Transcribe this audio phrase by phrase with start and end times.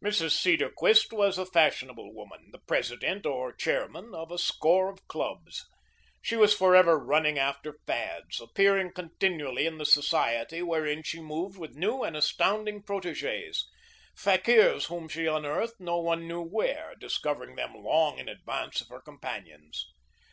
[0.00, 0.30] Mrs.
[0.38, 5.66] Cedarquist was a fashionable woman, the president or chairman of a score of clubs.
[6.22, 11.74] She was forever running after fads, appearing continually in the society wherein she moved with
[11.74, 13.68] new and astounding proteges
[14.16, 19.00] fakirs whom she unearthed no one knew where, discovering them long in advance of her
[19.00, 19.92] companions.